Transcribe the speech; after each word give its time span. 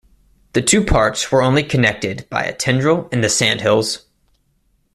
The 0.53 0.63
two 0.63 0.83
parts 0.83 1.31
were 1.31 1.43
only 1.43 1.61
connected 1.61 2.25
by 2.31 2.41
a 2.41 2.55
tendril 2.55 3.07
in 3.11 3.21
the 3.21 3.29
Sandhills. 3.29 4.05